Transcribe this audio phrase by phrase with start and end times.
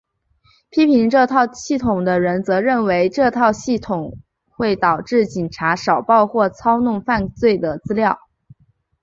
[0.71, 4.17] 批评这套系统的人则认为这套系统
[4.49, 8.17] 会导致警察少报或操弄犯罪的资料。